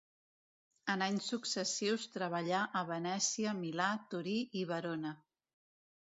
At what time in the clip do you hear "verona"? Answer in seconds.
4.71-5.13